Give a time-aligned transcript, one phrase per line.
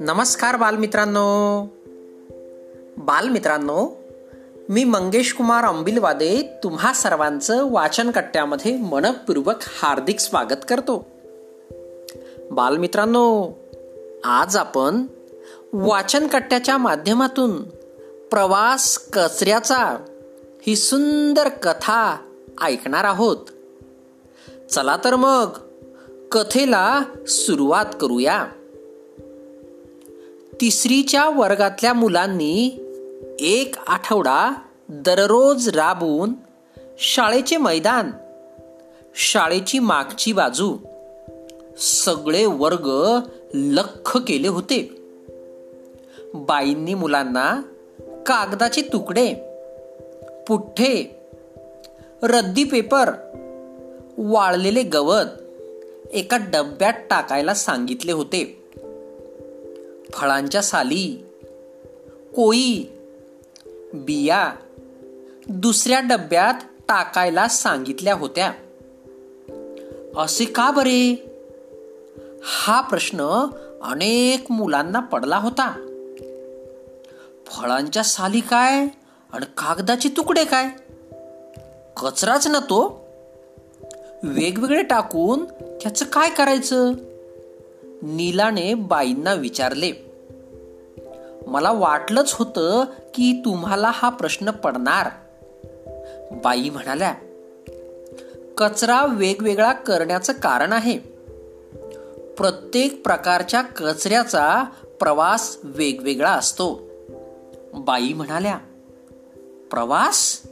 [0.00, 1.62] नमस्कार बालमित्रांनो.
[2.96, 3.96] बालमित्रांनो
[4.68, 11.06] मी मंगेश कुमार अंबिलवादे तुम्हा सर्वांचं वाचन कट्ट्यामध्ये मनपूर्वक हार्दिक स्वागत करतो.
[12.50, 13.50] बालमित्रांनो
[14.24, 15.06] आज आपण
[15.72, 17.62] वाचन कट्ट्याच्या माध्यमातून
[18.30, 20.04] प्रवास कचऱ्याचा
[20.66, 22.16] ही सुंदर कथा
[22.62, 23.36] ऐकणार आहोत.
[24.70, 25.48] चला तर मग
[26.32, 28.46] कथेला सुरुवात करूया.
[30.60, 32.70] तिसरीच्या वर्गातल्या मुलांनी
[33.40, 34.52] एक आठवडा
[34.88, 36.32] दररोज राबून
[36.98, 38.10] शाळेचे मैदान
[39.14, 40.76] शाळेची मागची बाजू
[41.78, 43.20] सगळे वर्ग
[43.54, 45.02] लख केले होते.
[46.34, 47.62] बाईंनी मुलांना
[48.26, 49.34] कागदाचे तुकडे
[50.48, 51.20] पुठ्ठे
[52.22, 53.10] रद्दी पेपर
[54.18, 55.24] वाळलेले गवत
[56.10, 58.68] एका डब्यात टाकायला सांगितले होते.
[60.10, 61.24] फळांच्या साली
[62.36, 62.84] कोई
[63.94, 64.52] बिया
[65.48, 66.54] दुसऱ्या डब्यात
[66.88, 68.52] टाकायला सांगितल्या होत्या.
[70.16, 71.32] असे का बरे?
[72.44, 73.46] हा प्रश्न
[73.82, 75.70] अनेक मुलांना पडला होता.
[77.46, 78.86] फळांच्या साली काय
[79.32, 80.68] आणि कागदाचे तुकडे काय?
[82.02, 83.05] कचराच ना तो.
[84.26, 85.44] वेगवेगळे टाकून
[85.82, 86.92] त्याचं काय करायचं?
[88.02, 89.92] नीलाने बाईंना विचारले
[91.46, 95.08] मला वाटलंच होतं की तुम्हाला हा प्रश्न पडणार.
[96.44, 97.14] बाई म्हणाल्या
[98.58, 100.98] कचरा वेगवेगळा करण्याचं कारण आहे.
[102.38, 104.64] प्रत्येक प्रकारच्या कचऱ्याचा
[105.00, 106.82] प्रवास वेगवेगळा असतो.
[107.74, 108.58] बाई म्हणाल्या
[109.70, 110.42] प्रवास?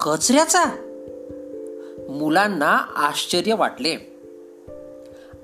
[0.00, 0.83] कचऱ्याचा?
[2.14, 3.96] मुलांना आश्चर्य वाटले.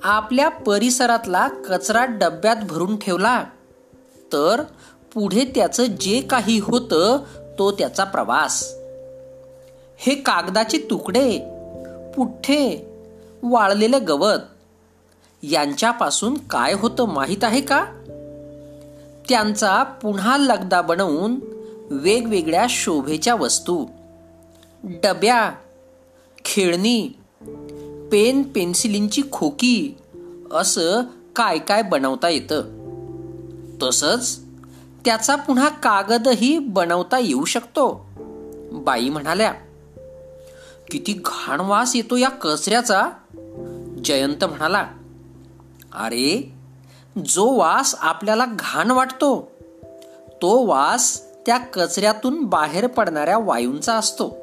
[0.02, 3.44] आपल्या परिसरातला कचरा डब्यात भरून ठेवला
[4.32, 4.62] तर
[5.14, 7.18] पुढे त्याचं जे काही होतं
[7.58, 8.72] तो त्याचा प्रवास.
[9.98, 11.38] हे कागदाचे तुकडे
[12.16, 12.86] पुठ्ठे
[13.42, 14.38] वाळलेलं गवत
[15.42, 17.84] यांच्यापासून काय होतं माहीत आहे का?
[19.28, 21.40] त्यांचा पुन्हा लगदा बनवून
[21.90, 23.86] वेगवेगळ्या शोभेच्या वस्तू
[24.84, 25.50] डब्या
[26.44, 27.08] खेळणी
[28.12, 29.94] पेन पेन्सिलींची खोकी
[30.52, 31.02] असं
[31.36, 32.62] काय काय बनवता येतं?
[33.82, 34.40] तसंच
[35.04, 38.06] त्याचा पुन्हा कागदही बनवता येऊ शकतो.
[38.72, 39.52] बाई म्हणाल्या
[40.90, 43.10] किती घाण वास येतो या कचऱ्याचा.
[44.04, 44.86] जयंत म्हणाला
[45.94, 46.52] अरे
[47.26, 49.50] जो वास आपल्याला घाण वाटतो
[50.42, 54.39] तो वास त्या कचऱ्यातून बाहेर पडणाऱ्या वायूंचा असतो.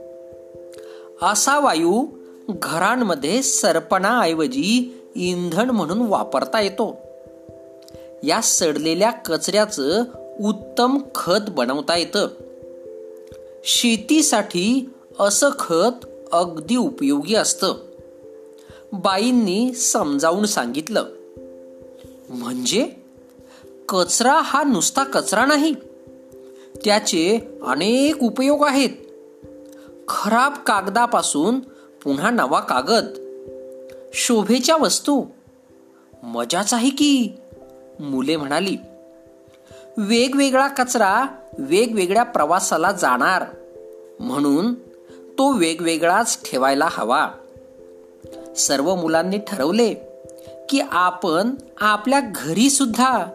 [1.22, 2.08] असा वायू
[2.50, 6.98] घरांमध्ये सरपणाऐवजी इंधन म्हणून वापरता येतो.
[8.24, 10.04] या सडलेल्या कचऱ्याचं
[10.40, 12.28] उत्तम खत बनवता येतं.
[13.64, 14.90] शेतीसाठी
[15.20, 17.76] असं खत अगदी उपयोगी असतं.
[18.94, 21.06] बाईंनी समजावून सांगितलं.
[22.30, 22.90] म्हणजे
[23.90, 25.74] कचरा हा नुसता कचरा नाही.
[26.86, 28.90] त्याचे अनेक उपयोग आहेत.
[30.08, 31.60] खराब कागदापासून
[32.04, 33.06] पुन्हा नवा कागद.
[34.14, 35.26] शोभेच्या वस्तू.
[36.24, 37.38] मजाच आहे की?
[38.00, 38.78] मुले म्हणाली.
[39.98, 41.24] वेगवेगळा कचरा
[41.58, 43.44] वेगवेगळ्या प्रवासाला जाणार.
[44.20, 44.74] म्हणून
[45.38, 47.30] तो वेगवेगळाच ठेवायला हवा.
[48.58, 49.94] सर्व मुलांनी ठरवले
[50.70, 53.26] की आपण आपल्या घरी सुद्धा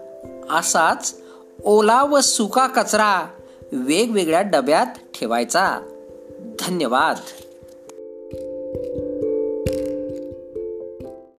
[0.50, 1.14] असाच
[1.64, 3.26] ओला व सुका कचरा
[3.72, 5.91] वेगवेगळ्या डब्यात ठेवायचा.
[6.42, 7.20] धन्यवाद.